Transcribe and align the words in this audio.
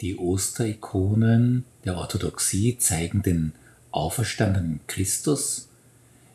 Die 0.00 0.16
Osterikonen 0.16 1.64
der 1.84 1.96
Orthodoxie 1.96 2.78
zeigen 2.78 3.22
den 3.22 3.52
auferstandenen 3.90 4.80
Christus, 4.86 5.68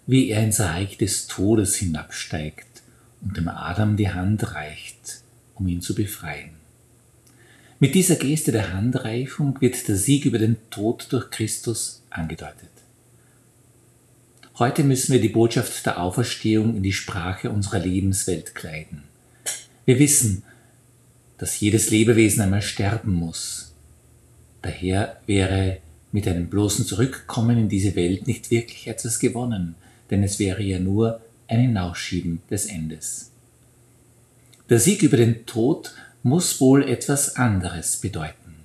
wie 0.08 0.30
er 0.30 0.44
ins 0.44 0.60
Reich 0.62 0.98
des 0.98 1.28
Todes 1.28 1.76
hinabsteigt 1.76 2.82
und 3.22 3.36
dem 3.36 3.50
Adam 3.50 3.98
die 3.98 4.10
Hand 4.10 4.56
reicht, 4.56 5.22
um 5.56 5.68
ihn 5.68 5.82
zu 5.82 5.94
befreien. 5.94 6.52
Mit 7.82 7.96
dieser 7.96 8.16
Geste 8.16 8.52
der 8.52 8.74
Handreichung 8.74 9.60
wird 9.62 9.88
der 9.88 9.96
Sieg 9.96 10.26
über 10.26 10.40
den 10.40 10.58
Tod 10.70 11.08
durch 11.12 11.30
Christus 11.30 12.02
angedeutet. 12.10 12.70
Heute 14.58 14.84
müssen 14.84 15.14
wir 15.14 15.22
die 15.22 15.30
Botschaft 15.30 15.86
der 15.86 16.02
Auferstehung 16.02 16.76
in 16.76 16.84
die 16.84 16.92
Sprache 16.92 17.50
unserer 17.50 17.80
Lebenswelt 17.80 18.56
kleiden. 18.56 19.04
Wir 19.86 20.00
wissen, 20.00 20.44
dass 21.40 21.60
jedes 21.60 21.90
Lebewesen 21.90 22.42
einmal 22.42 22.62
sterben 22.62 23.14
muss. 23.14 23.74
Daher 24.62 25.20
wäre 25.26 25.80
mit 26.12 26.28
einem 26.28 26.48
bloßen 26.48 26.86
Zurückkommen 26.86 27.58
in 27.58 27.70
diese 27.70 27.96
Welt 27.96 28.28
nicht 28.28 28.52
wirklich 28.52 28.88
etwas 28.88 29.20
gewonnen, 29.20 29.76
denn 30.12 30.22
es 30.22 30.38
wäre 30.38 30.62
ja 30.62 30.80
nur 30.80 31.22
ein 31.48 31.62
Hinausschieben 31.62 32.42
des 32.50 32.66
Endes. 32.66 33.32
Der 34.70 34.80
Sieg 34.80 35.02
über 35.02 35.18
den 35.18 35.46
Tod 35.46 35.94
muss 36.22 36.60
wohl 36.60 36.88
etwas 36.88 37.38
anderes 37.38 37.98
bedeuten. 37.98 38.56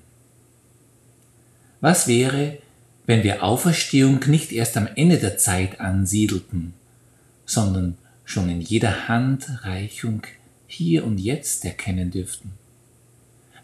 Was 1.80 2.08
wäre, 2.08 2.58
wenn 3.06 3.22
wir 3.22 3.42
Auferstehung 3.42 4.20
nicht 4.26 4.52
erst 4.52 4.76
am 4.76 4.88
Ende 4.96 5.18
der 5.18 5.38
Zeit 5.38 5.80
ansiedelten, 5.80 6.74
sondern 7.46 7.96
schon 8.24 8.48
in 8.48 8.60
jeder 8.60 9.06
Handreichung 9.08 10.22
hier 10.66 11.04
und 11.04 11.18
jetzt 11.18 11.64
erkennen 11.64 12.10
dürften? 12.10 12.52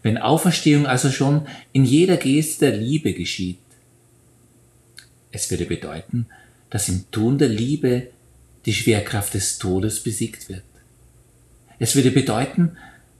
Wenn 0.03 0.17
Auferstehung 0.17 0.85
also 0.85 1.11
schon 1.11 1.47
in 1.73 1.85
jeder 1.85 2.17
Geste 2.17 2.71
der 2.71 2.77
Liebe 2.77 3.13
geschieht. 3.13 3.59
Es 5.31 5.49
würde 5.51 5.65
bedeuten, 5.65 6.25
dass 6.69 6.89
im 6.89 7.09
Tun 7.11 7.37
der 7.37 7.49
Liebe 7.49 8.07
die 8.65 8.73
Schwerkraft 8.73 9.33
des 9.33 9.57
Todes 9.59 10.01
besiegt 10.01 10.49
wird. 10.49 10.63
Es 11.79 11.95
würde 11.95 12.11
bedeuten, 12.11 12.77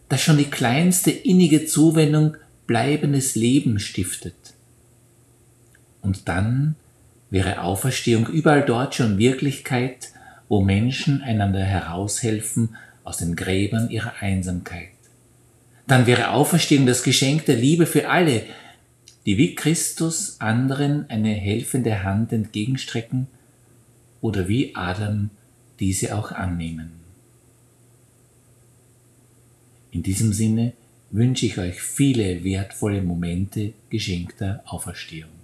dass 0.10 0.22
schon 0.22 0.38
die 0.38 0.50
kleinste 0.50 1.12
innige 1.12 1.66
Zuwendung 1.66 2.38
bleibendes 2.68 3.36
Leben 3.36 3.80
stiftet. 3.80 4.36
Und 6.02 6.28
dann 6.28 6.76
wäre 7.30 7.62
Auferstehung 7.62 8.28
überall 8.28 8.64
dort 8.64 8.96
schon 8.96 9.18
Wirklichkeit, 9.18 10.10
wo 10.50 10.62
Menschen 10.62 11.22
einander 11.22 11.64
heraushelfen 11.64 12.76
aus 13.04 13.18
den 13.18 13.36
Gräbern 13.36 13.90
ihrer 13.90 14.22
Einsamkeit 14.22 14.90
dann 15.92 16.08
wäre 16.08 16.32
Auferstehung 16.32 16.86
das 16.86 17.04
Geschenk 17.04 17.48
der 17.48 17.58
Liebe 17.58 17.86
für 17.86 18.08
alle, 18.08 18.44
die 19.26 19.38
wie 19.38 19.56
Christus 19.56 20.40
anderen 20.40 21.10
eine 21.10 21.34
helfende 21.34 22.04
Hand 22.04 22.32
entgegenstrecken 22.32 23.28
oder 24.22 24.48
wie 24.48 24.74
Adam 24.74 25.32
diese 25.82 26.18
auch 26.18 26.32
annehmen. 26.32 26.94
In 29.92 30.02
diesem 30.02 30.32
Sinne 30.32 30.72
wünsche 31.10 31.46
ich 31.46 31.58
euch 31.58 31.82
viele 31.82 32.46
wertvolle 32.46 33.02
Momente 33.02 33.74
geschenkter 33.90 34.64
Auferstehung. 34.66 35.41